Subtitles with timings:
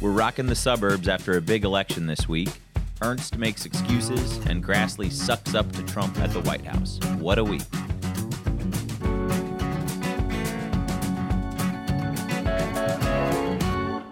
[0.00, 2.50] We're rocking the suburbs after a big election this week.
[3.00, 6.98] Ernst makes excuses, and Grassley sucks up to Trump at the White House.
[7.18, 7.62] What a week.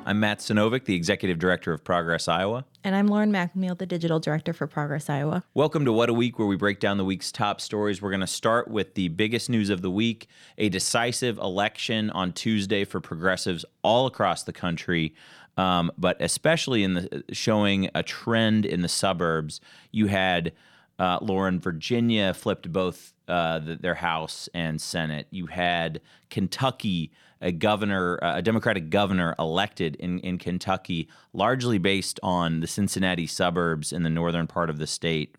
[0.05, 2.67] I'm Matt Sinovic, the Executive Director of Progress Iowa.
[2.85, 5.43] And I'm Lauren McNeil, the Digital Director for Progress Iowa.
[5.55, 8.03] Welcome to What a Week, where we break down the week's top stories.
[8.03, 10.27] We're going to start with the biggest news of the week
[10.59, 15.15] a decisive election on Tuesday for progressives all across the country.
[15.57, 20.53] Um, but especially in the showing a trend in the suburbs, you had
[20.99, 25.27] uh, Lauren, Virginia flipped both uh, the, their House and Senate.
[25.31, 32.61] You had Kentucky a governor, a Democratic governor elected in, in Kentucky, largely based on
[32.61, 35.35] the Cincinnati suburbs in the northern part of the state,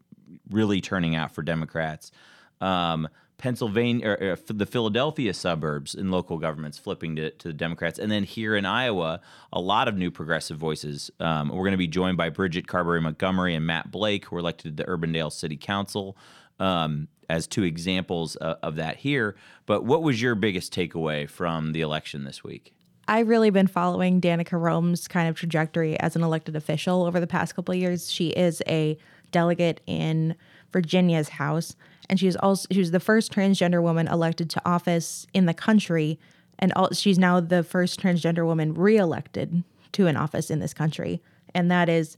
[0.50, 2.12] really turning out for Democrats.
[2.60, 8.00] Um, Pennsylvania, or, or, the Philadelphia suburbs in local governments flipping to, to the Democrats.
[8.00, 11.12] And then here in Iowa, a lot of new progressive voices.
[11.20, 14.40] Um, we're going to be joined by Bridget Carberry Montgomery and Matt Blake, who were
[14.40, 16.18] elected to the Urbandale City Council.
[16.60, 19.36] Um, as two examples uh, of that here.
[19.66, 22.74] But what was your biggest takeaway from the election this week?
[23.08, 27.28] I've really been following Danica Roem's kind of trajectory as an elected official over the
[27.28, 28.12] past couple of years.
[28.12, 28.98] She is a
[29.32, 30.36] delegate in
[30.72, 31.76] Virginia's House,
[32.10, 36.20] and she's also she was the first transgender woman elected to office in the country,
[36.60, 41.22] and all, she's now the first transgender woman reelected to an office in this country,
[41.54, 42.18] and that is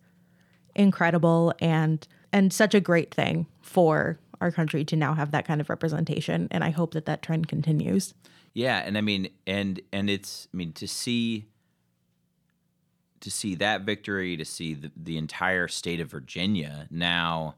[0.75, 5.61] incredible and and such a great thing for our country to now have that kind
[5.61, 6.47] of representation.
[6.51, 8.13] And i hope that that trend continues.
[8.53, 11.45] Yeah and i mean and and it's i mean to see
[13.21, 17.55] to see that victory to see the, the entire state of virginia now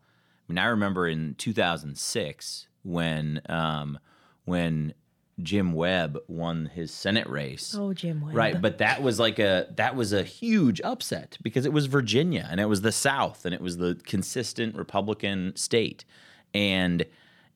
[0.48, 4.00] mean i remember in 2006 when um
[4.46, 4.94] when
[5.44, 7.76] Jim Webb won his Senate race.
[7.78, 8.36] Oh, Jim Webb.
[8.36, 12.48] Right, but that was like a that was a huge upset because it was Virginia
[12.50, 16.06] and it was the South and it was the consistent Republican state
[16.54, 17.06] and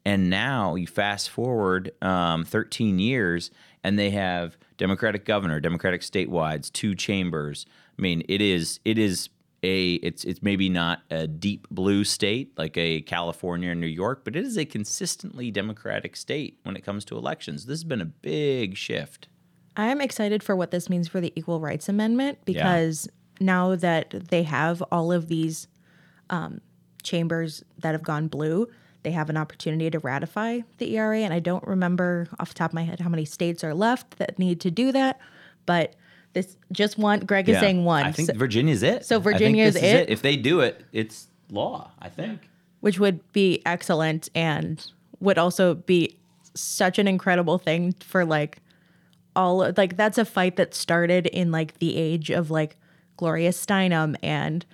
[0.06, 3.52] and now you fast forward um, 13 years
[3.84, 7.66] and they have democratic governor democratic statewides two chambers
[7.98, 9.30] i mean it is it is
[9.64, 14.24] a it's it's maybe not a deep blue state like a california or new york
[14.24, 18.02] but it is a consistently democratic state when it comes to elections this has been
[18.02, 19.28] a big shift
[19.78, 23.08] i'm excited for what this means for the equal rights amendment because
[23.40, 23.46] yeah.
[23.46, 25.68] now that they have all of these
[26.30, 26.62] um,
[27.04, 28.68] chambers that have gone blue
[29.04, 31.20] they have an opportunity to ratify the ERA.
[31.20, 34.18] And I don't remember off the top of my head how many states are left
[34.18, 35.20] that need to do that.
[35.66, 35.96] But
[36.34, 38.06] this just one, Greg is yeah, saying one.
[38.06, 39.06] I think so, Virginia's it.
[39.06, 39.84] So Virginia is, it.
[39.84, 40.10] it.
[40.10, 42.42] If they do it, it's law, I think.
[42.80, 44.86] Which would be excellent and
[45.20, 46.18] would also be
[46.54, 48.60] such an incredible thing for like
[49.36, 52.76] all like that's a fight that started in like the age of like
[53.18, 54.66] Gloria Steinem and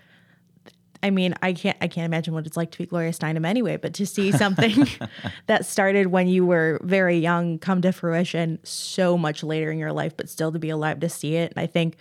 [1.04, 3.78] I mean, I can't I can't imagine what it's like to be Gloria Steinem anyway,
[3.78, 4.88] but to see something
[5.48, 9.94] that started when you were very young come to fruition so much later in your
[9.94, 11.52] life, but still to be alive to see it.
[11.56, 11.98] And I think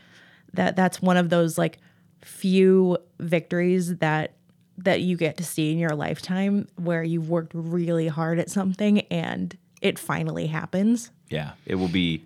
[0.54, 1.78] that that's one of those like
[2.22, 4.32] few victories that
[4.78, 9.00] that you get to see in your lifetime where you've worked really hard at something
[9.10, 11.10] and it finally happens.
[11.30, 12.24] Yeah, it will be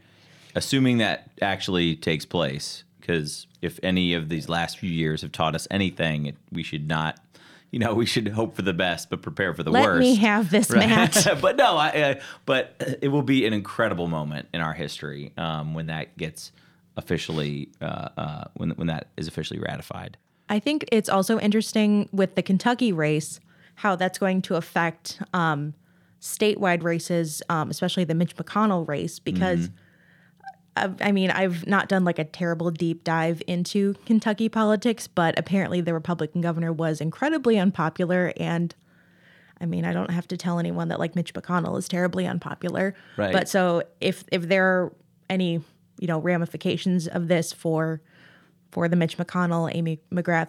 [0.55, 5.55] assuming that actually takes place because if any of these last few years have taught
[5.55, 7.19] us anything, it, we should not,
[7.71, 9.95] you know, we should hope for the best but prepare for the Let worst.
[9.95, 10.89] Let me have this right?
[10.89, 11.27] match.
[11.41, 12.15] but no, I, uh,
[12.47, 16.53] but it will be an incredible moment in our history um, when that gets
[16.97, 20.17] officially uh, uh, when when that is officially ratified.
[20.49, 23.41] I think it's also interesting with the Kentucky race
[23.77, 25.73] how that's going to affect um,
[26.21, 29.69] statewide races, um, especially the Mitch McConnell race, because.
[29.69, 29.77] Mm-hmm
[31.01, 35.81] I mean, I've not done like a terrible deep dive into Kentucky politics, but apparently
[35.81, 38.33] the Republican governor was incredibly unpopular.
[38.37, 38.75] And
[39.61, 42.95] I mean, I don't have to tell anyone that like Mitch McConnell is terribly unpopular.
[43.17, 43.33] Right.
[43.33, 44.93] But so if if there are
[45.29, 45.63] any
[45.99, 48.01] you know ramifications of this for
[48.71, 50.49] for the Mitch McConnell, Amy McGrath,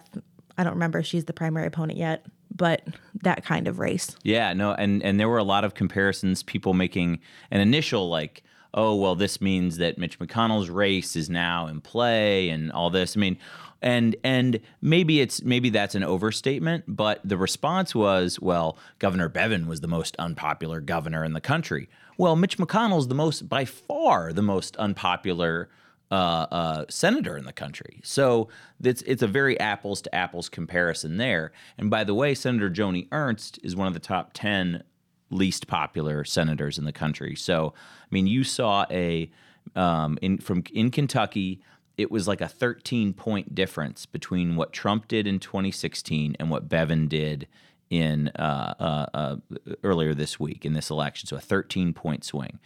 [0.56, 2.24] I don't remember she's the primary opponent yet,
[2.54, 2.86] but
[3.22, 4.16] that kind of race.
[4.22, 7.20] Yeah, no, and and there were a lot of comparisons, people making
[7.50, 8.42] an initial like
[8.74, 13.16] oh, well, this means that Mitch McConnell's race is now in play and all this.
[13.16, 13.38] I mean,
[13.82, 19.66] and and maybe it's maybe that's an overstatement, but the response was, well, Governor Bevin
[19.66, 21.88] was the most unpopular governor in the country.
[22.16, 25.68] Well, Mitch McConnell's the most by far the most unpopular
[26.12, 28.00] uh, uh, senator in the country.
[28.04, 28.48] So
[28.82, 31.52] it's it's a very apples to apples comparison there.
[31.76, 34.84] And by the way, Senator Joni Ernst is one of the top ten
[35.32, 37.34] least popular senators in the country.
[37.34, 39.30] So, I mean, you saw a
[39.74, 41.60] um, in from in Kentucky.
[41.96, 46.68] it was like a 13 point difference between what Trump did in 2016 and what
[46.68, 47.46] Bevin did
[47.90, 49.36] in uh, uh, uh,
[49.84, 51.26] earlier this week in this election.
[51.26, 52.58] So a 13 point swing.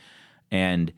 [0.50, 0.92] And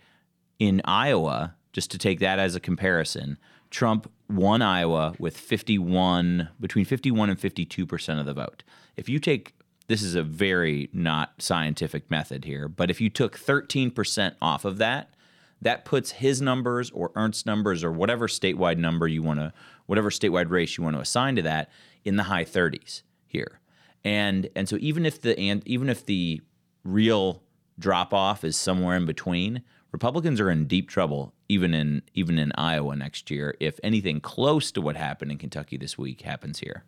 [0.59, 3.38] in Iowa, just to take that as a comparison,
[3.71, 8.62] Trump won Iowa with 51 between 51 and 52 percent of the vote.
[8.97, 9.55] If you take
[9.88, 14.64] this is a very not scientific method here, but if you took 13 percent off
[14.64, 15.14] of that,
[15.61, 19.52] that puts his numbers or Ernst's numbers or whatever statewide number you want to,
[19.87, 21.70] whatever statewide race you want to assign to that,
[22.05, 23.61] in the high 30s here.
[24.05, 26.43] And and so even if the and even if the
[26.85, 27.43] real
[27.79, 32.52] drop off is somewhere in between, Republicans are in deep trouble even in even in
[32.56, 36.85] Iowa next year if anything close to what happened in Kentucky this week happens here.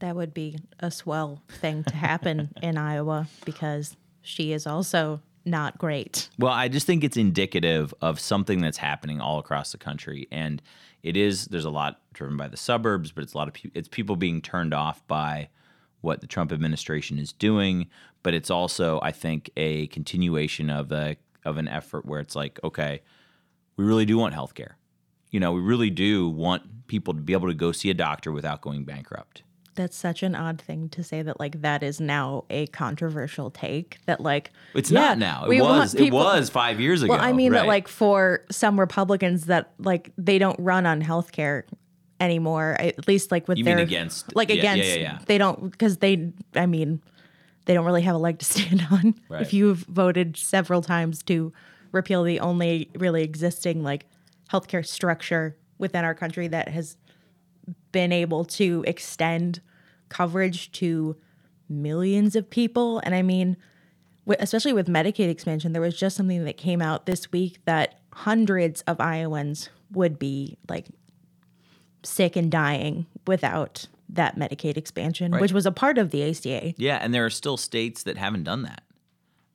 [0.00, 5.78] That would be a swell thing to happen in Iowa because she is also not
[5.78, 6.28] great.
[6.38, 10.62] Well, I just think it's indicative of something that's happening all across the country, and
[11.02, 11.46] it is.
[11.46, 14.16] There's a lot driven by the suburbs, but it's a lot of pe- it's people
[14.16, 15.48] being turned off by
[16.00, 17.86] what the Trump administration is doing.
[18.22, 22.60] But it's also, I think, a continuation of a of an effort where it's like,
[22.62, 23.00] okay,
[23.76, 24.76] we really do want health care.
[25.30, 28.32] You know, we really do want people to be able to go see a doctor
[28.32, 29.42] without going bankrupt.
[29.78, 33.98] That's such an odd thing to say that like that is now a controversial take
[34.06, 35.44] that like It's yeah, not now.
[35.44, 35.94] It was.
[35.94, 37.12] It was five years ago.
[37.12, 41.62] Well, I mean that like for some Republicans that like they don't run on healthcare
[42.18, 42.74] anymore.
[42.80, 45.18] At least like with You mean their against- like yeah, yeah, against yeah, yeah.
[45.26, 47.00] they don't because they I mean
[47.66, 49.14] they don't really have a leg to stand on.
[49.28, 49.42] Right.
[49.42, 51.52] If you've voted several times to
[51.92, 54.06] repeal the only really existing like
[54.50, 56.96] healthcare structure within our country that has
[57.92, 59.60] been able to extend
[60.08, 61.16] coverage to
[61.68, 63.00] millions of people.
[63.00, 63.56] And I mean,
[64.38, 68.82] especially with Medicaid expansion, there was just something that came out this week that hundreds
[68.82, 70.86] of Iowans would be like
[72.02, 75.40] sick and dying without that Medicaid expansion, Right.
[75.40, 76.74] which was a part of the ACA.
[76.78, 78.82] Yeah, and there are still states that haven't done that.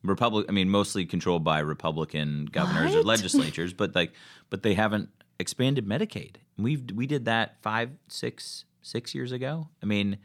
[0.04, 4.12] Republic, I mean, mostly controlled by Republican governors or legislatures, but like,
[4.50, 5.10] but they haven't
[5.40, 6.36] expanded Medicaid.
[6.58, 9.70] We've we did that five, six, six years ago.
[9.82, 10.18] I mean,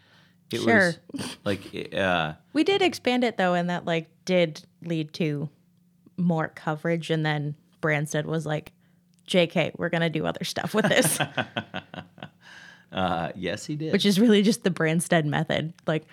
[0.52, 0.94] it Sure.
[1.12, 5.48] was like, uh, We did expand it though, and that like did lead to
[6.16, 7.10] more coverage.
[7.10, 8.72] And then Branstad was like,
[9.28, 11.18] "JK, we're gonna do other stuff with this,"
[12.92, 13.92] uh, yes, he did.
[13.92, 15.72] which is really just the Branstad method.
[15.86, 16.04] Like,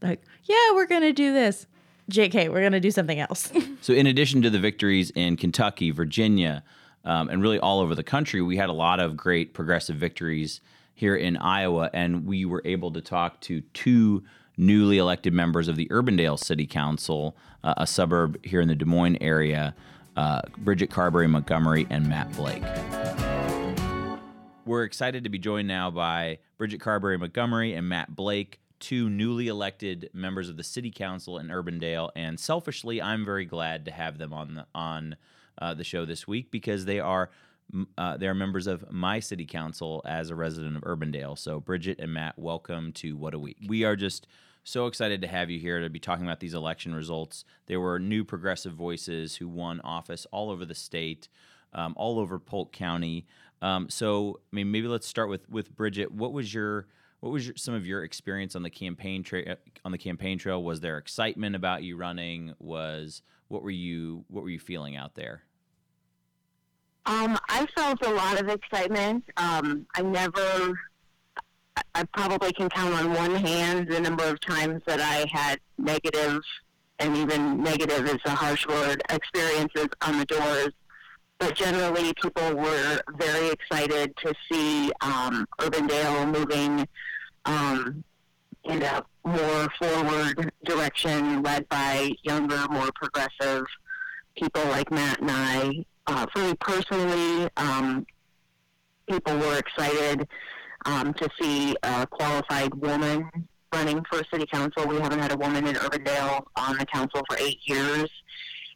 [0.00, 1.66] like yeah, we're gonna do this.
[2.10, 3.50] JK, we're gonna do something else.
[3.82, 6.62] So, in addition to the victories in Kentucky, Virginia,
[7.04, 10.60] um, and really all over the country, we had a lot of great progressive victories
[10.94, 14.22] here in Iowa, and we were able to talk to two
[14.56, 18.84] newly elected members of the Urbandale City Council, uh, a suburb here in the Des
[18.84, 19.74] Moines area,
[20.16, 22.62] uh, Bridget Carberry Montgomery and Matt Blake.
[24.64, 29.48] We're excited to be joined now by Bridget Carberry Montgomery and Matt Blake, two newly
[29.48, 32.10] elected members of the City Council in Urbandale.
[32.14, 35.16] And selfishly, I'm very glad to have them on the, on
[35.58, 37.30] uh, the show this week because they are
[37.96, 41.38] uh, they are members of my City Council as a resident of Urbandale.
[41.38, 43.56] So, Bridget and Matt, welcome to What a Week.
[43.66, 44.26] We are just
[44.64, 47.44] so excited to have you here to be talking about these election results.
[47.66, 51.28] There were new progressive voices who won office all over the state,
[51.72, 53.26] um, all over Polk County.
[53.60, 56.12] Um, so, I mean, maybe let's start with with Bridget.
[56.12, 56.86] What was your
[57.20, 59.56] what was your, some of your experience on the campaign trail?
[59.84, 62.54] On the campaign trail, was there excitement about you running?
[62.58, 65.42] Was what were you what were you feeling out there?
[67.04, 69.24] Um, I felt a lot of excitement.
[69.36, 70.78] Um, I never,
[71.94, 76.40] I- probably can count on one hand the number of times that I had negative,
[76.98, 80.68] and even negative is a harsh word, experiences on the doors.
[81.38, 86.86] But generally, people were very excited to see um, Urbandale moving
[87.46, 88.04] um,
[88.62, 93.64] in a more forward direction, led by younger, more progressive
[94.36, 95.84] people like Matt and I.
[96.06, 98.06] Uh, for me personally, um,
[99.08, 100.28] people were excited
[100.84, 103.30] um, to see a qualified woman
[103.72, 104.86] running for city council.
[104.86, 108.10] We haven't had a woman in Urbandale on the council for eight years.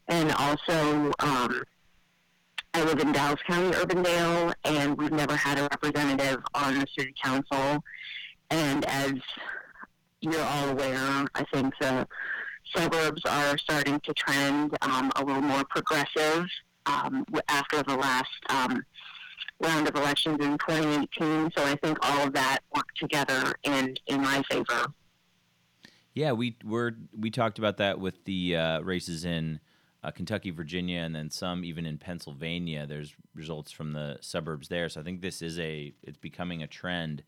[0.08, 1.62] And also, um,
[2.74, 7.14] I live in Dallas County, Urbandale, and we've never had a representative on the city
[7.22, 7.82] council.
[8.50, 9.14] And as
[10.20, 12.06] you're all aware, I think the
[12.74, 16.46] suburbs are starting to trend um, a little more progressive
[16.86, 18.84] um, after the last um,
[19.60, 21.50] round of elections in 2018.
[21.56, 24.92] So I think all of that worked together in in my favor.
[26.14, 29.60] Yeah, we were we talked about that with the uh, races in
[30.02, 32.86] uh, Kentucky, Virginia, and then some even in Pennsylvania.
[32.86, 34.88] There's results from the suburbs there.
[34.88, 37.22] So I think this is a it's becoming a trend.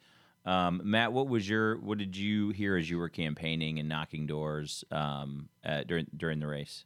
[0.46, 4.26] Um, Matt, what was your what did you hear as you were campaigning and knocking
[4.26, 5.48] doors um,
[5.86, 6.84] during during the race?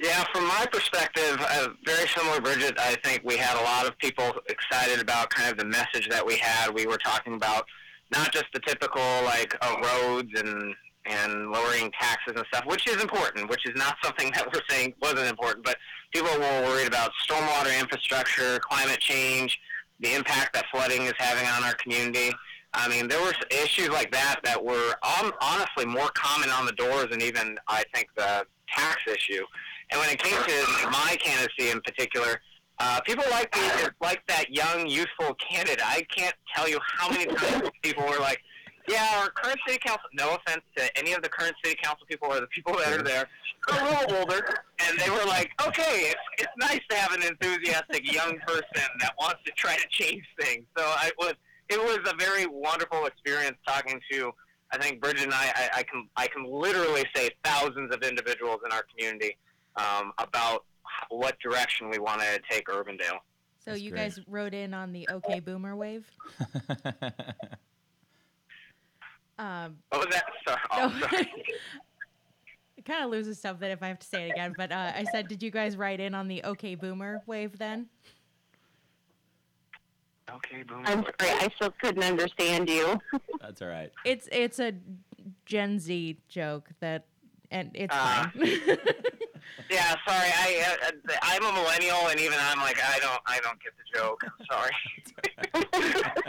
[0.00, 2.78] Yeah, from my perspective, uh, very similar, Bridget.
[2.78, 6.24] I think we had a lot of people excited about kind of the message that
[6.24, 6.72] we had.
[6.72, 7.66] We were talking about
[8.12, 10.74] not just the typical like uh, roads and
[11.06, 14.94] and lowering taxes and stuff, which is important, which is not something that we're saying
[15.00, 15.76] wasn't important, but
[16.12, 19.58] people were worried about stormwater infrastructure, climate change,
[20.00, 22.30] the impact that flooding is having on our community.
[22.74, 26.72] I mean, there were issues like that that were um, honestly more common on the
[26.72, 29.44] doors than even I think the tax issue.
[29.90, 32.40] And when it came to my candidacy in particular,
[32.78, 35.80] uh, people like the, like that young, youthful candidate.
[35.84, 38.40] I can't tell you how many times people were like,
[38.88, 42.28] "Yeah, our current city council." No offense to any of the current city council people
[42.28, 43.28] or the people that are there,
[43.68, 48.10] a little older, and they were like, "Okay, it's it's nice to have an enthusiastic
[48.10, 51.34] young person that wants to try to change things." So I was
[51.68, 54.32] it was a very wonderful experience talking to.
[54.72, 58.60] I think Bridget and I, I, I can I can literally say thousands of individuals
[58.64, 59.36] in our community
[59.76, 60.64] um, about
[61.10, 63.18] what direction we want to take Urbandale.
[63.64, 64.02] So That's you great.
[64.02, 66.04] guys wrote in on the OK Boomer wave.
[69.38, 70.24] um, what was that?
[70.46, 70.60] Sorry.
[70.72, 71.06] Oh, no.
[71.06, 71.32] sorry.
[72.76, 74.54] it kind of loses something if I have to say it again.
[74.56, 77.86] But uh, I said, did you guys write in on the OK Boomer wave then?
[80.30, 80.84] Okay, Boomer.
[80.86, 83.00] I'm sorry, I still couldn't understand you.
[83.40, 83.90] That's all right.
[84.04, 84.72] It's it's a
[85.46, 87.06] Gen Z joke that,
[87.50, 88.32] and it's uh, fine.
[89.70, 90.30] yeah, sorry.
[90.34, 93.98] I uh, I'm a millennial, and even I'm like, I don't I don't get the
[93.98, 94.22] joke.
[94.24, 94.72] I'm sorry.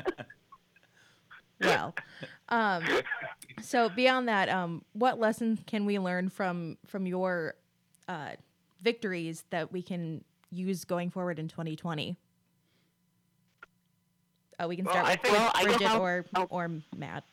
[1.61, 1.95] well,
[2.49, 2.83] um,
[3.61, 7.55] so beyond that, um, what lessons can we learn from from your
[8.07, 8.31] uh,
[8.81, 12.17] victories that we can use going forward in 2020?
[14.59, 16.47] Oh, we can start well, with think, well, Bridget or oh.
[16.49, 17.23] or Matt.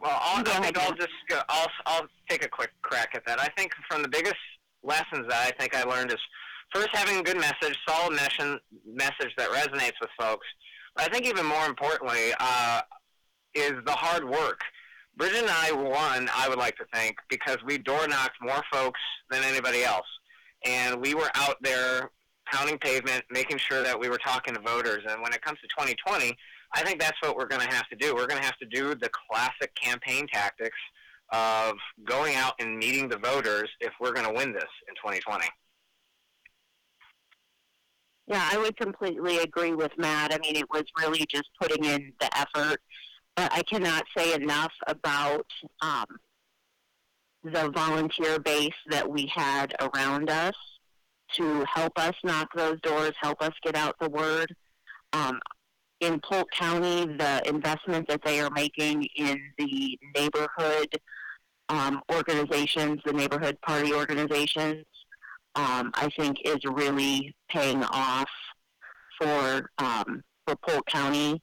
[0.00, 3.40] Well, I'll, I think I'll just go, I'll I'll take a quick crack at that.
[3.40, 4.36] I think from the biggest
[4.82, 6.18] lessons that I think I learned is
[6.74, 10.46] first having a good message, solid mission, message that resonates with folks.
[10.94, 12.82] But I think even more importantly uh,
[13.54, 14.60] is the hard work.
[15.16, 19.00] Bridget and I won, I would like to think, because we door knocked more folks
[19.30, 20.06] than anybody else.
[20.64, 22.10] And we were out there
[22.52, 25.04] pounding pavement, making sure that we were talking to voters.
[25.08, 26.36] And when it comes to 2020,
[26.74, 28.14] I think that's what we're going to have to do.
[28.14, 30.76] We're going to have to do the classic campaign tactics
[31.32, 35.46] of going out and meeting the voters if we're going to win this in 2020.
[38.26, 40.32] Yeah, I would completely agree with Matt.
[40.32, 42.80] I mean, it was really just putting in the effort.
[43.34, 45.46] But I cannot say enough about
[45.80, 46.04] um,
[47.42, 50.54] the volunteer base that we had around us
[51.34, 54.54] to help us knock those doors, help us get out the word.
[55.12, 55.38] Um,
[56.00, 60.88] in Polk County, the investment that they are making in the neighborhood
[61.68, 64.84] um, organizations, the neighborhood party organizations,
[65.54, 68.28] um, I think is really paying off
[69.20, 71.40] for um, for Polk County.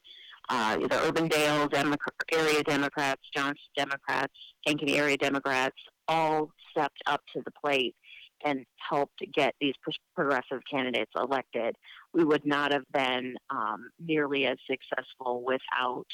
[0.49, 1.95] Uh, the Urbandale Demo-
[2.31, 4.33] area Democrats, Johnston Democrats,
[4.67, 5.77] Ankeny area Democrats
[6.07, 7.95] all stepped up to the plate
[8.43, 9.73] and helped get these
[10.15, 11.75] progressive candidates elected.
[12.13, 16.05] We would not have been um, nearly as successful without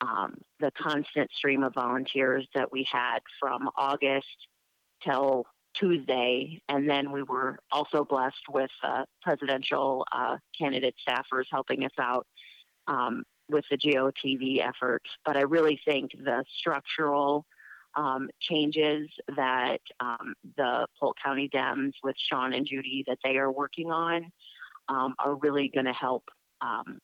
[0.00, 4.26] um, the constant stream of volunteers that we had from August
[5.04, 6.60] till Tuesday.
[6.68, 12.26] And then we were also blessed with uh, presidential uh, candidate staffers helping us out
[12.86, 15.08] um, with the GOTV efforts.
[15.24, 17.44] But I really think the structural
[17.96, 23.50] um, changes that um, the Polk County Dems with Sean and Judy that they are
[23.50, 24.30] working on
[24.88, 26.24] um, are really going to help
[26.60, 26.98] um,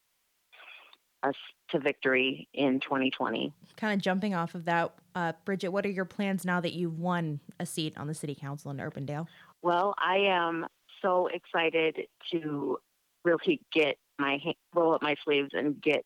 [1.23, 1.35] us
[1.71, 3.53] to victory in 2020.
[3.77, 6.99] Kind of jumping off of that, uh, Bridget, what are your plans now that you've
[6.99, 9.27] won a seat on the City Council in Urbandale?
[9.63, 10.67] Well, I am
[11.03, 12.79] so excited to
[13.25, 14.39] really get my
[14.75, 16.05] roll up my sleeves and get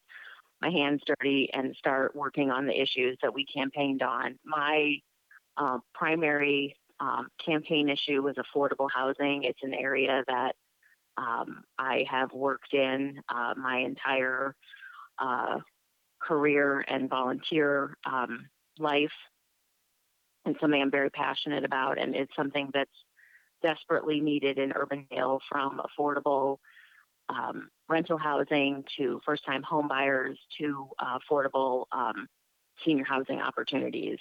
[0.60, 4.38] my hands dirty and start working on the issues that we campaigned on.
[4.44, 4.96] My
[5.56, 9.44] uh, primary um, campaign issue was affordable housing.
[9.44, 10.54] It's an area that
[11.16, 14.54] um, I have worked in uh, my entire
[15.18, 15.58] uh,
[16.20, 18.48] career and volunteer um,
[18.78, 19.12] life,
[20.44, 21.98] and something I'm very passionate about.
[21.98, 22.90] And it's something that's
[23.62, 26.58] desperately needed in Urbandale from affordable
[27.30, 32.26] um, rental housing to first time home buyers to uh, affordable um,
[32.84, 34.18] senior housing opportunities.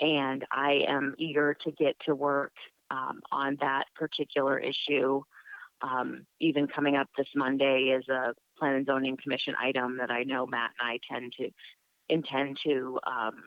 [0.00, 2.52] And I am eager to get to work
[2.90, 5.22] um, on that particular issue.
[5.80, 10.22] Um, even coming up this Monday is a plan and zoning commission item that I
[10.22, 11.50] know Matt and I tend to
[12.08, 13.42] intend to um,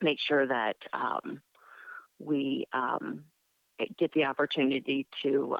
[0.00, 1.40] make sure that um,
[2.18, 2.66] we
[3.98, 5.56] get the opportunity to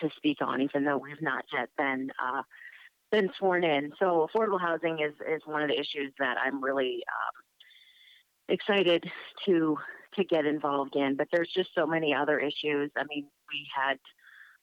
[0.00, 2.42] to speak on, even though we've not yet been uh,
[3.10, 3.92] been sworn in.
[3.98, 9.04] So affordable housing is is one of the issues that I'm really um, excited
[9.46, 9.76] to
[10.16, 11.16] to get involved in.
[11.16, 12.90] But there's just so many other issues.
[12.96, 13.98] I mean, we had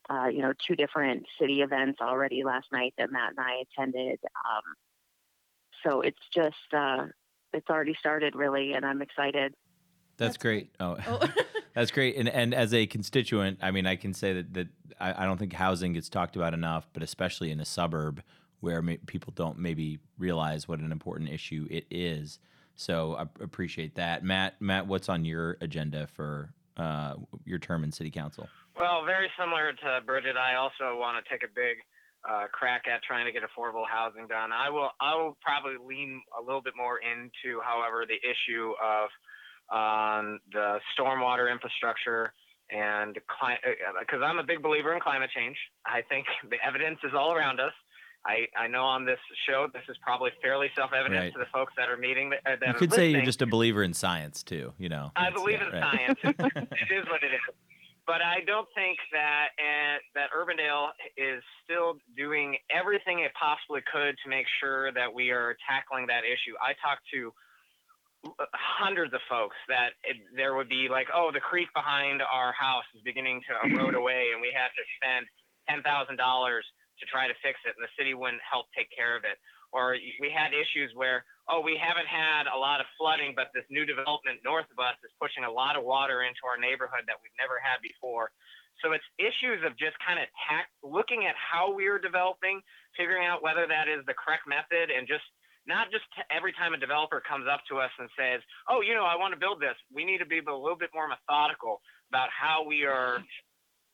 [0.08, 4.18] uh, you know two different city events already last night that Matt and I attended.
[4.24, 4.74] Um,
[5.84, 7.06] so it's just uh,
[7.52, 9.54] it's already started really, and I'm excited.
[10.16, 10.70] That's, That's great.
[10.80, 10.96] Oh.
[11.06, 11.28] oh.
[11.74, 12.16] That's great.
[12.16, 14.68] And and as a constituent, I mean, I can say that that
[14.98, 18.22] I, I don't think housing gets talked about enough, but especially in a suburb
[18.60, 22.38] where may, people don't maybe realize what an important issue it is.
[22.76, 24.60] So I appreciate that, Matt.
[24.60, 28.48] Matt, what's on your agenda for uh, your term in City Council?
[28.78, 31.78] Well, very similar to Bridget, I also want to take a big
[32.28, 34.50] uh, crack at trying to get affordable housing done.
[34.52, 34.90] I will.
[35.00, 39.08] I will probably lean a little bit more into, however, the issue of
[39.70, 42.32] on the stormwater infrastructure
[42.70, 45.56] and because uh, I'm a big believer in climate change.
[45.84, 47.72] I think the evidence is all around us.
[48.24, 51.32] I, I know on this show this is probably fairly self-evident right.
[51.32, 52.30] to the folks that are meeting.
[52.30, 54.72] That, that you could say you're just a believer in science too.
[54.78, 55.82] You know, I believe yeah, in right.
[55.94, 56.18] science.
[56.24, 57.54] it is what it is.
[58.04, 64.16] But I don't think that uh, that Urbandale is still doing everything it possibly could
[64.24, 66.54] to make sure that we are tackling that issue.
[66.58, 67.32] I talked to
[68.54, 72.86] hundreds of folks that it, there would be like, oh, the creek behind our house
[72.94, 75.26] is beginning to erode away, and we have to spend
[75.68, 76.64] ten thousand dollars
[77.00, 79.36] to try to fix it, and the city wouldn't help take care of it.
[79.74, 83.66] Or we had issues where, oh, we haven't had a lot of flooding, but this
[83.68, 87.20] new development north of us is pushing a lot of water into our neighborhood that
[87.20, 88.32] we've never had before.
[88.84, 92.60] So it's issues of just kind of tack, looking at how we are developing,
[92.96, 95.24] figuring out whether that is the correct method, and just
[95.66, 99.04] not just every time a developer comes up to us and says, "Oh, you know,
[99.04, 102.28] I want to build this." We need to be a little bit more methodical about
[102.30, 103.22] how we are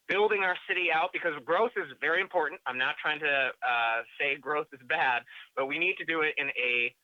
[0.09, 2.61] building our city out because growth is very important.
[2.67, 5.23] I'm not trying to uh, say growth is bad,
[5.57, 6.95] but we need to do it in a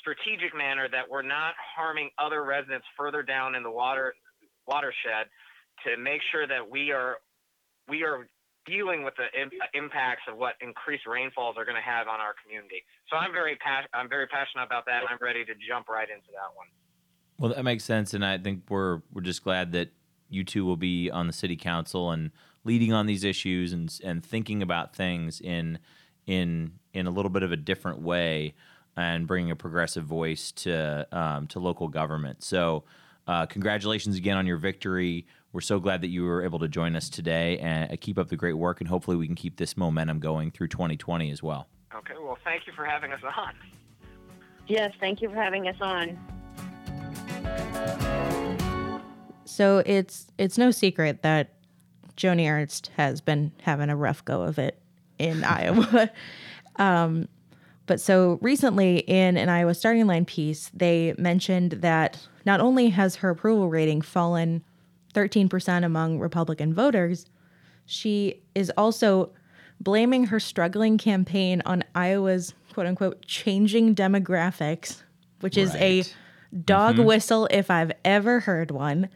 [0.00, 4.14] strategic manner that we're not harming other residents further down in the water
[4.66, 5.26] watershed
[5.86, 7.16] to make sure that we are
[7.88, 8.28] we are
[8.68, 9.26] dealing with the
[9.72, 12.84] impacts of what increased rainfalls are going to have on our community.
[13.10, 15.00] So I'm very pas- I'm very passionate about that.
[15.00, 16.68] and I'm ready to jump right into that one.
[17.38, 19.90] Well, that makes sense, and I think we're we're just glad that
[20.28, 22.30] you two will be on the city council and
[22.64, 25.78] leading on these issues and and thinking about things in
[26.26, 28.54] in in a little bit of a different way
[28.96, 32.42] and bringing a progressive voice to um, to local government.
[32.42, 32.84] So,
[33.28, 35.26] uh, congratulations again on your victory.
[35.52, 38.28] We're so glad that you were able to join us today and uh, keep up
[38.28, 38.80] the great work.
[38.80, 41.68] And hopefully, we can keep this momentum going through 2020 as well.
[41.94, 42.14] Okay.
[42.20, 43.54] Well, thank you for having us on.
[44.66, 46.18] Yes, thank you for having us on.
[49.44, 51.54] So it's it's no secret that
[52.16, 54.80] Joni Ernst has been having a rough go of it
[55.18, 56.10] in Iowa.
[56.76, 57.28] Um,
[57.88, 63.16] but so recently, in an Iowa starting line piece, they mentioned that not only has
[63.16, 64.62] her approval rating fallen
[65.14, 67.26] 13% among Republican voters,
[67.86, 69.32] she is also
[69.80, 75.02] blaming her struggling campaign on Iowa's quote unquote changing demographics,
[75.40, 76.04] which is a
[76.64, 77.04] dog mm-hmm.
[77.04, 79.08] whistle if I've ever heard one,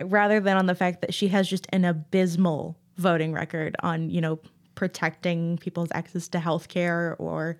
[0.00, 4.20] rather than on the fact that she has just an abysmal voting record on, you
[4.20, 4.38] know,
[4.76, 7.58] protecting people's access to health care or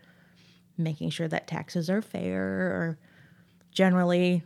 [0.79, 2.99] making sure that taxes are fair or
[3.71, 4.43] generally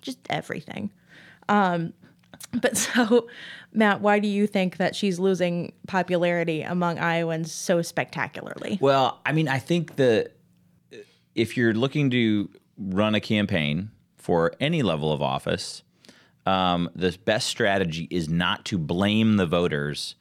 [0.00, 0.90] just everything.
[1.48, 1.92] Um,
[2.52, 3.28] but so,
[3.72, 8.78] Matt, why do you think that she's losing popularity among Iowans so spectacularly?
[8.80, 10.32] Well, I mean, I think that
[11.34, 15.82] if you're looking to run a campaign for any level of office,
[16.46, 20.14] um, the best strategy is not to blame the voters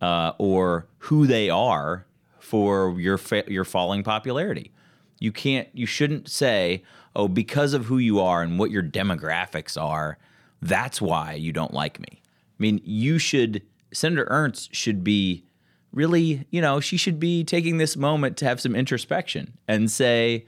[0.00, 2.06] uh, or who they are
[2.38, 4.70] for your fa- your falling popularity.
[5.18, 6.82] You can't, you shouldn't say,
[7.14, 10.18] "Oh, because of who you are and what your demographics are."
[10.62, 12.22] That's why you don't like me.
[12.22, 15.44] I mean, you should, Senator Ernst should be
[15.92, 20.46] really, you know, she should be taking this moment to have some introspection and say,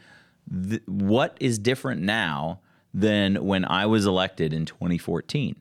[0.86, 2.60] what is different now
[2.94, 5.56] than when I was elected in 2014?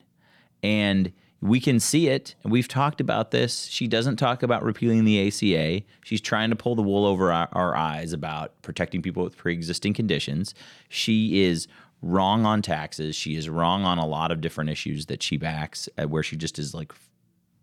[0.64, 3.66] And we can see it, and we've talked about this.
[3.66, 5.84] She doesn't talk about repealing the ACA.
[6.04, 9.54] She's trying to pull the wool over our, our eyes about protecting people with pre
[9.54, 10.56] existing conditions.
[10.90, 11.68] She is
[12.02, 13.16] wrong on taxes.
[13.16, 16.36] She is wrong on a lot of different issues that she backs, uh, where she
[16.36, 16.92] just is like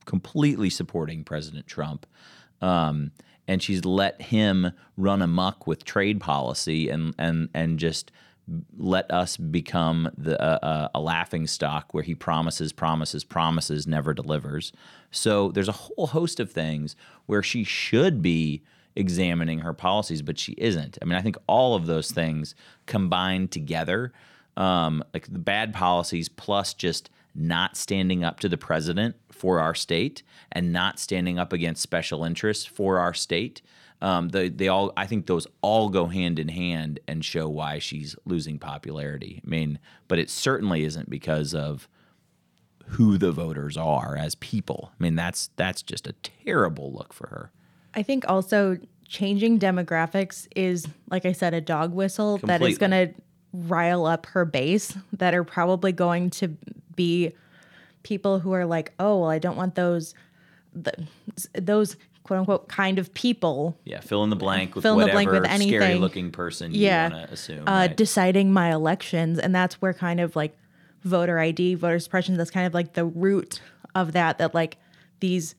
[0.05, 2.07] completely supporting President Trump.
[2.61, 3.11] Um,
[3.49, 8.11] and she's let him run amok with trade policy and and and just
[8.77, 14.73] let us become the uh, a laughing stock where he promises, promises, promises, never delivers.
[15.11, 16.95] So there's a whole host of things
[17.27, 18.63] where she should be
[18.97, 20.99] examining her policies, but she isn't.
[21.01, 22.55] I mean, I think all of those things
[22.87, 24.13] combined together,
[24.57, 29.75] um, like the bad policies plus just not standing up to the president for our
[29.75, 33.63] state and not standing up against special interests for our state.
[34.05, 37.79] Um, they, they all, I think those all go hand in hand and show why
[37.79, 39.41] she's losing popularity.
[39.43, 41.89] I mean, but it certainly isn't because of
[42.85, 44.93] who the voters are as people.
[44.93, 47.51] I mean, that's that's just a terrible look for her.
[47.95, 48.77] I think also
[49.09, 53.15] changing demographics is, like I said, a dog whistle that is going to
[53.55, 56.49] rile up her base that are probably going to
[56.95, 57.33] be
[58.03, 60.13] people who are like, oh, well, I don't want those,
[60.75, 60.93] the,
[61.55, 65.15] those quote unquote kind of people Yeah, fill in the blank with Fill in the
[65.15, 67.07] whatever blank with scary looking person yeah.
[67.09, 67.69] you want to assume.
[67.69, 67.97] uh, right?
[67.97, 69.39] deciding my elections.
[69.39, 70.57] And that's where kind of like
[71.03, 73.61] voter ID, voter suppression, that's kind of like the root
[73.95, 74.79] of that, that like
[75.21, 75.55] these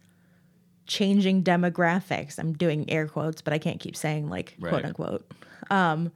[0.87, 4.69] changing demographics, I'm doing air quotes, but I can't keep saying like Right.
[4.71, 5.31] quote unquote,
[5.69, 6.11] um,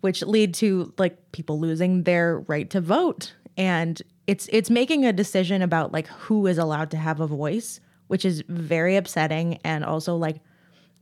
[0.00, 3.34] which lead to like people losing their right to vote.
[3.56, 7.80] And it's it's making a decision about like who is allowed to have a voice,
[8.08, 10.40] which is very upsetting and also like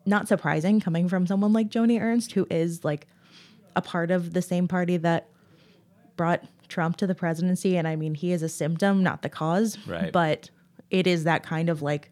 [0.06, 3.06] not surprising coming from someone like Joni Ernst, who is like
[3.76, 5.28] a part of the same party that
[6.16, 7.76] brought Trump to the presidency.
[7.76, 9.78] And I mean, he is a symptom, not the cause.
[9.86, 10.12] Right.
[10.12, 10.50] But
[10.90, 12.10] it is that kind of like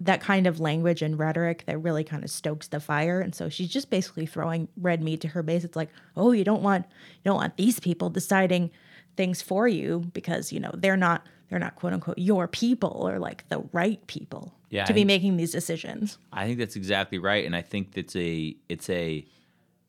[0.00, 3.20] that kind of language and rhetoric that really kind of stokes the fire.
[3.20, 5.64] And so she's just basically throwing red meat to her base.
[5.64, 8.70] It's like, oh, you don't want you don't want these people deciding
[9.16, 13.18] things for you because, you know, they're not they're not quote unquote your people or
[13.18, 16.18] like the right people Yeah, to be making these decisions.
[16.32, 19.26] I think that's exactly right, and I think that's a it's a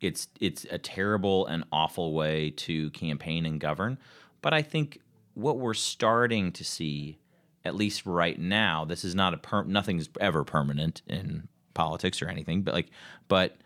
[0.02, 3.98] it's it's a terrible and awful way to campaign and govern.
[4.42, 5.00] But I think
[5.34, 7.18] what we're starting to see,
[7.66, 12.28] at least right now, this is not a per nothing's ever permanent in politics or
[12.28, 12.90] anything, but like
[13.28, 13.58] but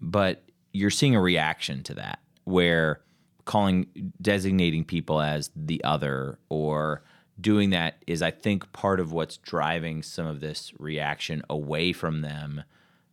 [0.00, 3.00] but you're seeing a reaction to that where
[3.44, 3.86] calling
[4.20, 7.02] designating people as the other or
[7.40, 12.22] doing that is i think part of what's driving some of this reaction away from
[12.22, 12.62] them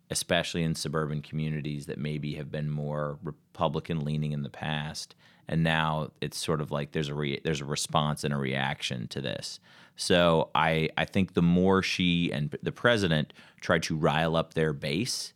[0.10, 5.16] especially in suburban communities that maybe have been more republican leaning in the past
[5.48, 9.08] and now it's sort of like there's a re- there's a response and a reaction
[9.08, 9.60] to this
[9.96, 14.74] so i i think the more she and the president try to rile up their
[14.74, 15.34] base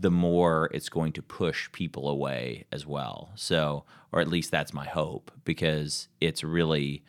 [0.00, 3.30] the more it's going to push people away as well.
[3.34, 7.04] So, or at least that's my hope because it's really,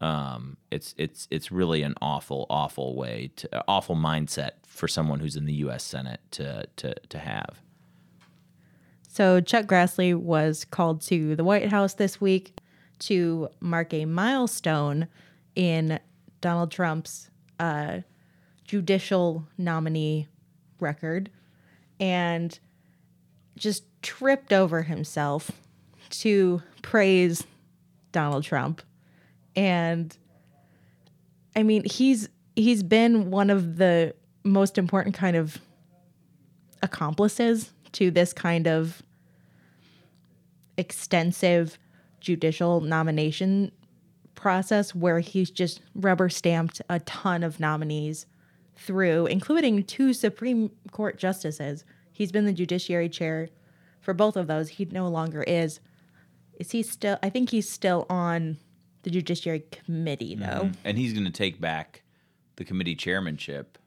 [0.00, 5.36] um, it's it's it's really an awful, awful way to awful mindset for someone who's
[5.36, 5.82] in the U.S.
[5.82, 7.62] Senate to to to have.
[9.08, 12.58] So Chuck Grassley was called to the White House this week
[12.98, 15.08] to mark a milestone
[15.54, 15.98] in
[16.42, 18.00] Donald Trump's uh,
[18.66, 20.28] judicial nominee
[20.80, 21.30] record
[21.98, 22.58] and
[23.56, 25.50] just tripped over himself
[26.10, 27.46] to praise
[28.12, 28.82] Donald Trump.
[29.56, 30.16] And
[31.56, 34.14] I mean, he's he's been one of the
[34.44, 35.58] most important kind of
[36.82, 39.02] accomplices to this kind of
[40.76, 41.78] extensive
[42.20, 43.72] judicial nomination
[44.34, 48.26] process where he's just rubber stamped a ton of nominees
[48.76, 51.84] through, including two Supreme Court justices.
[52.12, 53.48] He's been the judiciary chair
[54.00, 54.68] for both of those.
[54.68, 55.80] He no longer is.
[56.58, 57.18] Is he still?
[57.22, 58.58] I think he's still on
[59.06, 60.68] the judiciary committee, though.
[60.84, 62.02] And he's going to take back
[62.56, 63.78] the committee chairmanship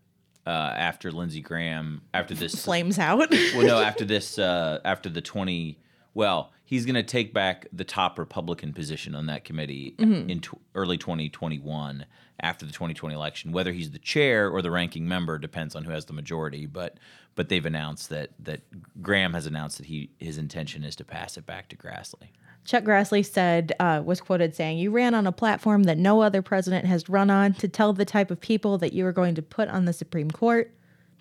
[0.47, 3.29] uh, after Lindsey Graham after this Flames out.
[3.53, 5.77] well, no, after this, uh, after the 20,
[6.13, 10.53] well, he's going to take back the top Republican position on that committee in tw-
[10.73, 12.05] early 2021
[12.39, 13.51] after the 2020 election.
[13.51, 16.65] Whether he's the chair or the ranking member depends on who has the majority.
[16.65, 16.97] But
[17.35, 18.61] but they've announced that that
[19.01, 22.29] Graham has announced that he his intention is to pass it back to Grassley.
[22.65, 26.41] Chuck Grassley said, uh, was quoted saying, You ran on a platform that no other
[26.41, 29.41] president has run on to tell the type of people that you were going to
[29.41, 30.71] put on the Supreme Court.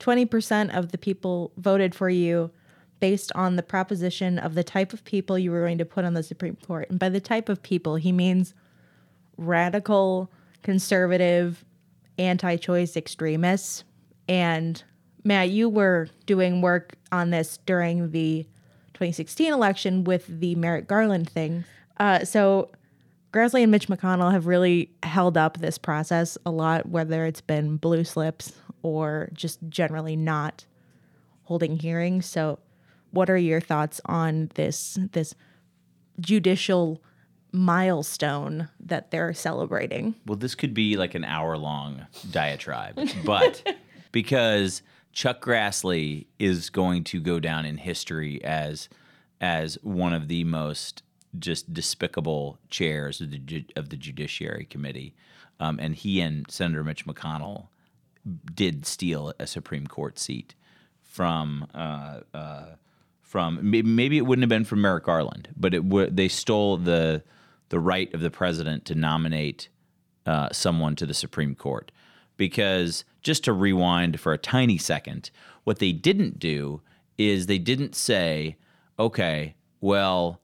[0.01, 2.51] 20% of the people voted for you
[3.01, 6.15] based on the proposition of the type of people you were going to put on
[6.15, 6.89] the Supreme Court.
[6.91, 8.55] And by the type of people, he means
[9.37, 10.31] radical,
[10.63, 11.65] conservative,
[12.19, 13.85] anti choice extremists.
[14.29, 14.83] And
[15.25, 18.47] Matt, you were doing work on this during the
[18.99, 21.63] 2016 election with the Merrick Garland thing.
[22.01, 22.69] Uh, so
[23.33, 27.77] Grassley and Mitch McConnell have really held up this process a lot, whether it's been
[27.77, 30.65] blue slips or just generally not
[31.45, 32.27] holding hearings.
[32.27, 32.59] So,
[33.13, 35.37] what are your thoughts on this this
[36.19, 37.01] judicial
[37.53, 40.17] milestone that they're celebrating?
[40.27, 43.63] Well, this could be like an hour long diatribe, but
[44.13, 48.89] because Chuck Grassley is going to go down in history as
[49.41, 51.03] as one of the most
[51.39, 55.15] just despicable chairs of the of the Judiciary Committee,
[55.61, 57.69] um, and he and Senator Mitch McConnell
[58.55, 60.55] did steal a Supreme Court seat
[61.03, 62.67] from uh, uh,
[63.23, 67.23] from maybe it wouldn't have been from Merrick Garland, but it would they stole the
[67.69, 69.69] the right of the president to nominate
[70.27, 71.91] uh, someone to the Supreme Court.
[72.39, 75.31] Because just to rewind for a tiny second,
[75.65, 76.81] what they didn't do
[77.19, 78.57] is they didn't say,
[78.99, 80.41] okay, well,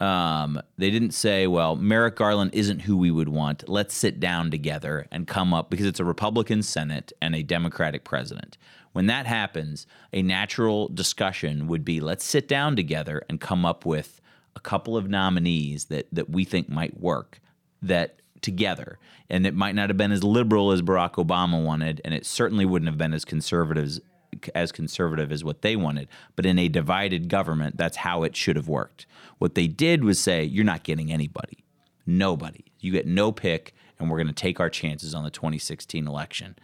[0.00, 3.68] um, they didn't say, well, Merrick Garland isn't who we would want.
[3.68, 8.04] Let's sit down together and come up because it's a Republican Senate and a Democratic
[8.04, 8.56] president.
[8.92, 13.84] When that happens, a natural discussion would be let's sit down together and come up
[13.84, 14.20] with
[14.54, 17.40] a couple of nominees that, that we think might work
[17.82, 18.98] that together.
[19.30, 22.64] And it might not have been as liberal as Barack Obama wanted, and it certainly
[22.64, 24.00] wouldn't have been as conservatives
[24.54, 26.08] as conservative as what they wanted.
[26.36, 29.06] But in a divided government, that's how it should have worked.
[29.38, 31.64] What they did was say, you're not getting anybody.
[32.06, 32.64] Nobody.
[32.80, 36.56] You get no pick, and we're going to take our chances on the 2016 election.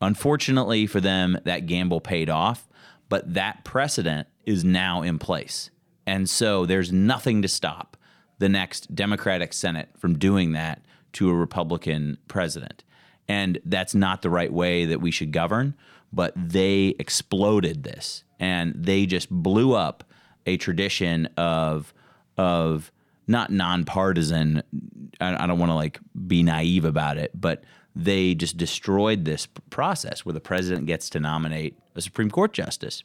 [0.00, 2.68] Unfortunately for them, that gamble paid off,
[3.08, 5.70] but that precedent is now in place.
[6.06, 7.96] And so there's nothing to stop
[8.40, 12.84] the next Democratic Senate from doing that to a Republican president.
[13.28, 15.74] And that's not the right way that we should govern
[16.12, 20.04] but they exploded this and they just blew up
[20.46, 21.92] a tradition of
[22.36, 22.90] of
[23.26, 24.62] not nonpartisan
[25.20, 29.46] I, I don't want to like be naive about it but they just destroyed this
[29.68, 33.04] process where the president gets to nominate a Supreme Court justice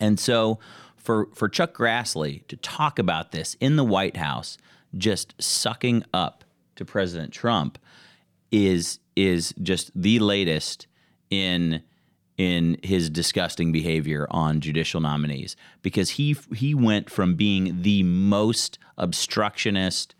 [0.00, 0.58] and so
[1.00, 4.58] for for Chuck Grassley to talk about this in the White House
[4.96, 6.44] just sucking up
[6.76, 7.78] to President Trump
[8.50, 10.86] is is just the latest
[11.30, 11.82] in
[12.36, 15.56] in his disgusting behavior on judicial nominees.
[15.82, 20.14] Because he he went from being the most obstructionist,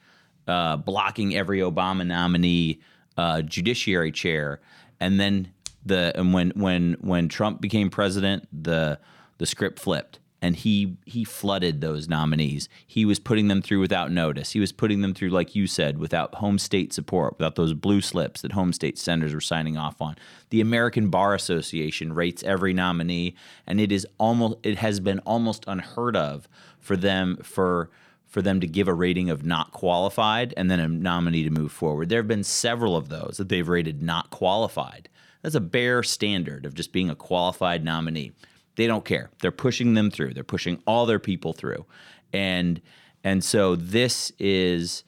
[0.47, 2.81] uh, blocking every Obama nominee
[3.17, 4.61] uh, judiciary chair,
[5.01, 5.53] and then
[5.85, 8.99] the and when when when Trump became president, the
[9.39, 12.69] the script flipped and he he flooded those nominees.
[12.87, 14.53] He was putting them through without notice.
[14.53, 18.01] He was putting them through, like you said, without home state support, without those blue
[18.01, 20.17] slips that home state senators were signing off on.
[20.51, 23.35] The American Bar Association rates every nominee,
[23.67, 26.49] and it is almost it has been almost unheard of
[26.79, 27.91] for them for
[28.27, 31.73] for them to give a rating of not qualified and then a nominee to move
[31.73, 32.09] forward.
[32.09, 35.09] There have been several of those that they've rated not qualified.
[35.43, 38.33] That's a bare standard of just being a qualified nominee.
[38.77, 39.31] They don't care.
[39.41, 40.35] They're pushing them through.
[40.35, 41.87] They're pushing all their people through.
[42.33, 42.81] And
[43.23, 45.05] and so this is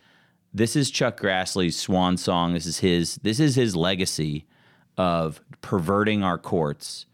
[0.53, 2.55] this is Chuck Grassley's swan song.
[2.55, 4.47] This is his this is his legacy
[4.97, 7.07] of perverting our courts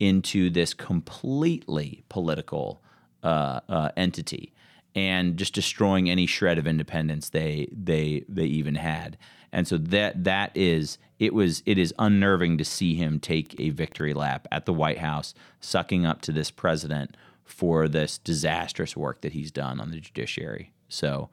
[0.00, 2.82] into this completely political
[3.22, 4.52] uh, uh, entity
[4.94, 9.16] and just destroying any shred of independence they they they even had.
[9.52, 13.70] And so that that is it was it is unnerving to see him take a
[13.70, 19.20] victory lap at the White House, sucking up to this president for this disastrous work
[19.20, 20.72] that he's done on the judiciary.
[20.88, 21.28] So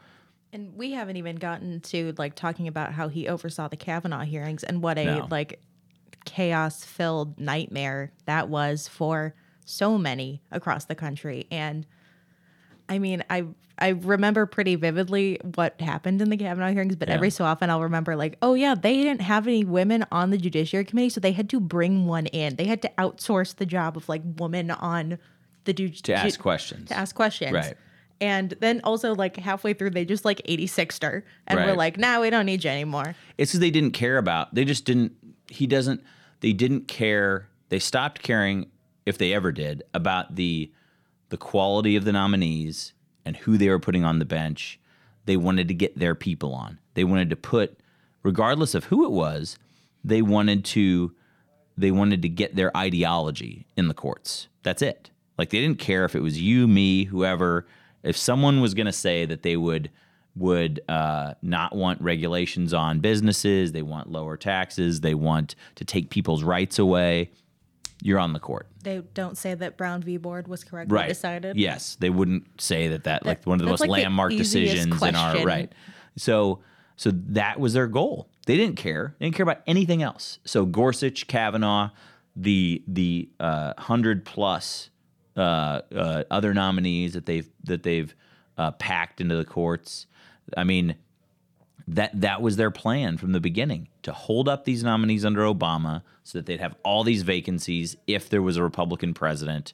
[0.52, 4.64] and we haven't even gotten to like talking about how he oversaw the Kavanaugh hearings
[4.64, 5.28] and what a no.
[5.32, 5.62] like
[6.26, 9.34] chaos filled nightmare that was for
[9.66, 11.48] so many across the country.
[11.50, 11.86] And
[12.90, 13.46] I mean, I
[13.80, 17.14] I remember pretty vividly what happened in the Kavanaugh hearings, but yeah.
[17.14, 20.38] every so often I'll remember like, oh yeah, they didn't have any women on the
[20.38, 22.56] Judiciary Committee, so they had to bring one in.
[22.56, 25.20] They had to outsource the job of like woman on
[25.66, 26.90] the ju- to ask ju- questions.
[26.90, 27.54] To ask questions.
[27.54, 27.76] Right.
[28.20, 31.68] And then also like halfway through, they just like 86 her, and right.
[31.68, 34.56] we're like, "Now nah, we don't need you anymore." It's because they didn't care about.
[34.56, 35.14] They just didn't.
[35.50, 36.02] He doesn't.
[36.40, 37.48] They didn't care.
[37.70, 38.72] They stopped caring,
[39.06, 40.72] if they ever did, about the
[41.30, 42.94] the quality of the nominees
[43.26, 44.80] and who they were putting on the bench.
[45.26, 46.80] They wanted to get their people on.
[46.94, 47.80] They wanted to put,
[48.24, 49.58] regardless of who it was,
[50.04, 51.14] they wanted to
[51.80, 54.48] they wanted to get their ideology in the courts.
[54.64, 55.12] That's it.
[55.38, 57.68] Like they didn't care if it was you, me, whoever.
[58.02, 59.92] If someone was going to say that they would
[60.36, 66.10] would uh, not want regulations on businesses, they want lower taxes, they want to take
[66.10, 67.32] people's rights away,
[68.02, 68.68] you're on the court.
[68.84, 70.18] They don't say that Brown v.
[70.18, 71.08] Board was correctly Right.
[71.10, 71.58] decided.
[71.58, 75.04] Yes, they wouldn't say that that like one of the most like landmark easiest decisions
[75.04, 75.72] in our right.
[76.16, 76.60] So
[76.96, 78.30] so that was their goal.
[78.46, 79.16] They didn't care.
[79.20, 80.40] They didn't care about anything else.
[80.46, 81.90] So Gorsuch, Kavanaugh,
[82.36, 84.90] the the uh, hundred plus
[85.36, 88.14] uh, uh, other nominees that they've that they've
[88.58, 90.08] uh, packed into the courts.
[90.56, 90.96] I mean,
[91.88, 96.02] that that was their plan from the beginning to hold up these nominees under Obama
[96.24, 99.74] so that they'd have all these vacancies if there was a Republican president,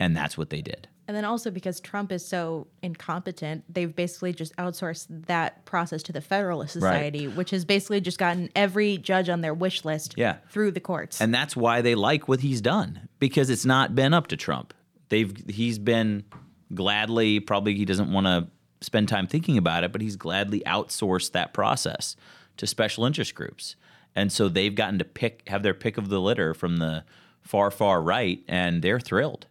[0.00, 0.88] and that's what they did.
[1.06, 6.12] And then also because Trump is so incompetent, they've basically just outsourced that process to
[6.12, 10.36] the Federalist Society, which has basically just gotten every judge on their wish list Yeah.
[10.48, 11.20] through the courts.
[11.20, 14.72] and that's why they like what he's done because it's not been up to Trump.
[15.10, 16.24] They've he's been
[16.72, 18.48] gladly probably he doesn't want to
[18.84, 22.16] spend time thinking about it, but he's gladly outsourced that process
[22.56, 23.76] to special interest groups.
[24.14, 27.04] And so they've gotten to pick have their pick of the litter from the
[27.42, 29.46] far far right and they're thrilled.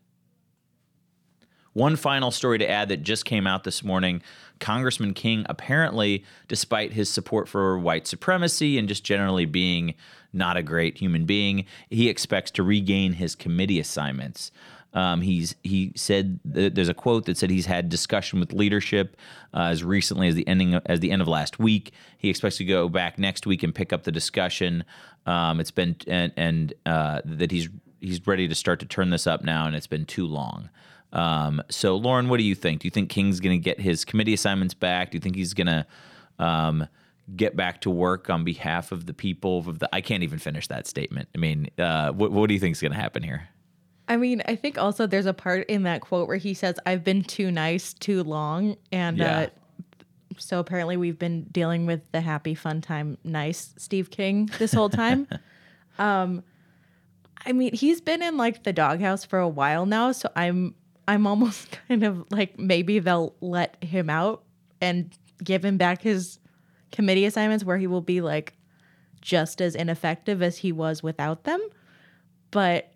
[1.73, 4.21] One final story to add that just came out this morning
[4.59, 9.95] Congressman King, apparently, despite his support for white supremacy and just generally being
[10.31, 14.51] not a great human being, he expects to regain his committee assignments.
[14.93, 19.17] Um, he's he said th- there's a quote that said he's had discussion with leadership
[19.53, 21.91] uh, as recently as the ending as the end of last week.
[22.17, 24.83] He expects to go back next week and pick up the discussion.
[25.25, 29.25] Um, it's been and and uh, that he's he's ready to start to turn this
[29.25, 30.69] up now, and it's been too long.
[31.13, 32.81] Um, so, Lauren, what do you think?
[32.81, 35.11] Do you think King's going to get his committee assignments back?
[35.11, 35.85] Do you think he's going to
[36.39, 36.87] um,
[37.35, 39.89] get back to work on behalf of the people of the?
[39.93, 41.29] I can't even finish that statement.
[41.35, 43.47] I mean, uh, what, what do you think is going to happen here?
[44.13, 47.03] I mean, I think also there's a part in that quote where he says, I've
[47.03, 48.77] been too nice too long.
[48.91, 49.39] And Yeah.
[49.39, 49.47] uh,
[50.37, 54.89] so apparently we've been dealing with the happy, fun time, nice Steve King this whole
[54.89, 55.27] time.
[55.97, 56.43] um,
[57.43, 60.11] I mean, he's been in like the doghouse for a while now.
[60.11, 60.75] So I'm,
[61.07, 64.43] I'm almost kind of like maybe they'll let him out
[64.79, 65.11] and
[65.43, 66.37] give him back his
[66.91, 68.53] committee assignments where he will be like
[69.21, 71.59] just as ineffective as he was without them.
[72.51, 72.92] But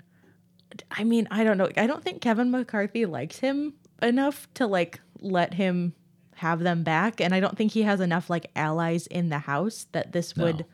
[0.91, 1.69] I mean, I don't know.
[1.77, 5.93] I don't think Kevin McCarthy likes him enough to like let him
[6.35, 7.19] have them back.
[7.19, 10.65] And I don't think he has enough like allies in the House that this would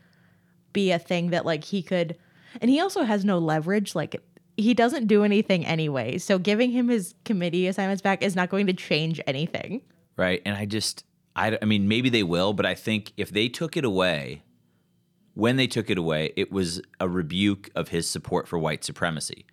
[0.73, 2.17] be a thing that like he could.
[2.61, 3.95] And he also has no leverage.
[3.95, 4.21] Like
[4.57, 6.17] he doesn't do anything anyway.
[6.17, 9.81] So giving him his committee assignments back is not going to change anything.
[10.17, 10.41] right?
[10.45, 13.77] And I just, I, I mean, maybe they will, but I think if they took
[13.77, 14.43] it away,
[15.33, 19.45] when they took it away, it was a rebuke of his support for white supremacy.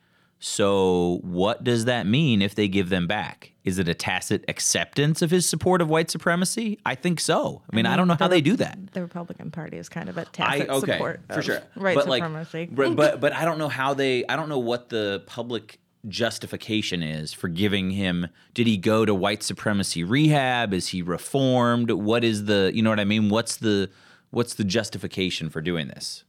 [0.43, 3.53] So, what does that mean if they give them back?
[3.63, 6.79] Is it a tacit acceptance of his support of white supremacy?
[6.87, 7.61] I think so.
[7.71, 8.79] I mean, I, don't know how they do that.
[8.93, 12.05] The Republican Party is kind of a tacit okay support for of sure, right but
[12.05, 12.71] supremacy.
[12.75, 14.25] like, but but I don't know how they.
[14.27, 18.27] I don't know what the public justification is for giving him.
[18.55, 20.73] Did he go to white supremacy rehab?
[20.73, 21.91] Is he reformed?
[21.91, 22.71] What is the?
[22.75, 23.29] You know what I mean?
[23.29, 23.91] What's the
[24.31, 26.25] what's the justification for doing this?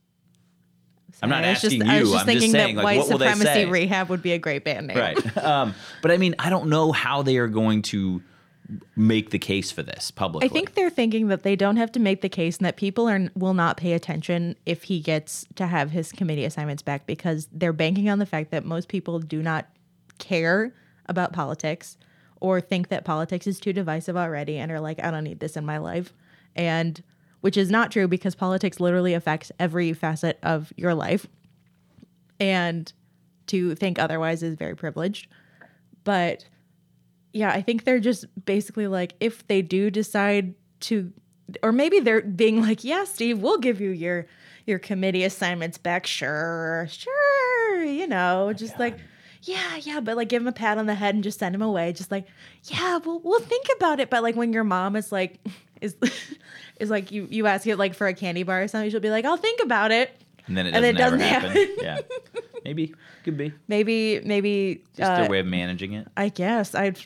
[1.22, 2.14] I'm not asking just, I was you.
[2.14, 4.32] just I'm thinking just saying, that like, white what will they supremacy rehab would be
[4.32, 4.98] a great band name.
[4.98, 5.38] Right.
[5.44, 8.22] um, but I mean, I don't know how they are going to
[8.96, 10.50] make the case for this publicly.
[10.50, 13.08] I think they're thinking that they don't have to make the case and that people
[13.08, 17.48] are will not pay attention if he gets to have his committee assignments back because
[17.52, 19.68] they're banking on the fact that most people do not
[20.20, 20.74] care
[21.08, 21.98] about politics
[22.40, 25.58] or think that politics is too divisive already and are like I don't need this
[25.58, 26.14] in my life
[26.56, 27.02] and
[27.42, 31.28] which is not true because politics literally affects every facet of your life
[32.40, 32.94] and
[33.48, 35.28] to think otherwise is very privileged
[36.04, 36.46] but
[37.34, 41.12] yeah, I think they're just basically like, if they do decide to,
[41.64, 44.28] or maybe they're being like, yeah, Steve, we'll give you your
[44.68, 46.06] your committee assignments back.
[46.06, 48.98] Sure, sure, you know, oh just like,
[49.44, 51.62] yeah, yeah, but like give him a pat on the head and just send him
[51.62, 51.94] away.
[51.94, 52.28] Just like,
[52.66, 54.10] yeah, we'll we'll think about it.
[54.10, 55.40] But like when your mom is like,
[55.82, 55.96] is
[56.82, 59.10] is like you you ask it like for a candy bar or something, she'll be
[59.10, 60.12] like, I'll think about it.
[60.48, 61.76] and then it and doesn't, it doesn't happen.
[61.82, 62.00] yeah,
[62.66, 66.08] maybe could be Maybe maybe just uh, their way of managing it.
[66.18, 67.00] I guess I'd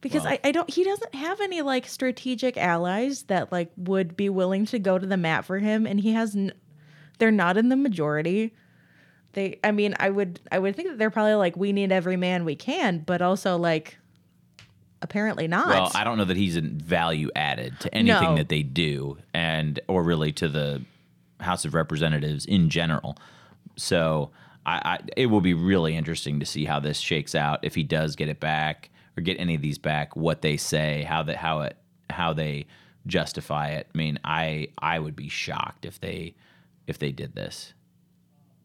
[0.00, 4.16] because Well- I, I don't he doesn't have any like strategic allies that like would
[4.16, 6.52] be willing to go to the mat for him and he has n-
[7.18, 8.54] they're not in the majority.
[9.32, 12.16] They I mean I would I would think that they're probably like we need every
[12.16, 13.98] man we can but also like
[15.02, 15.68] apparently not.
[15.68, 18.36] Well, I don't know that he's value added to anything No.
[18.36, 20.82] that they do, and or really to the
[21.40, 23.16] House of Representatives in general.
[23.76, 24.30] So,
[24.64, 27.82] I, I it will be really interesting to see how this shakes out if he
[27.82, 30.16] does get it back or get any of these back.
[30.16, 31.76] What they say, how that how it
[32.10, 32.66] how they
[33.06, 33.86] justify it.
[33.94, 36.34] I mean, I I would be shocked if they
[36.86, 37.74] if they did this.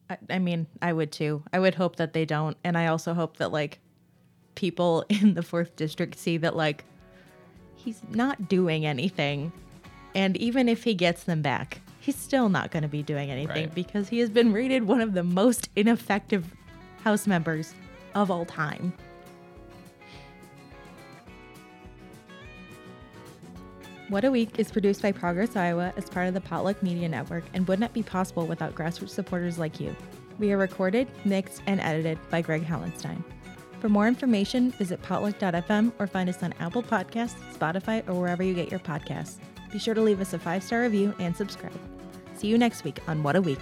[0.10, 1.44] I, I mean, I would too.
[1.54, 3.80] I would hope that they don't, and I also hope that like
[4.56, 6.84] people in the fourth district see that like
[7.76, 9.52] he's not doing anything,
[10.16, 13.66] and even if he gets them back, he's still not going to be doing anything
[13.66, 13.76] Right.
[13.76, 16.46] because he has been rated one of the most ineffective
[17.04, 17.74] House members
[18.14, 18.94] of all time.
[24.10, 27.46] What a Week is produced by Progress Iowa as part of the Potluck Media Network
[27.54, 29.96] and would not be possible without grassroots supporters like you.
[30.38, 33.24] We are recorded, mixed, and edited by Greg Hallenstein.
[33.82, 38.54] For more information, visit potluck.fm or find us on Apple Podcasts, Spotify, or wherever you
[38.54, 39.38] get your podcasts.
[39.72, 41.74] Be sure to leave us a five star review and subscribe.
[42.36, 43.60] See you next week on What a Week.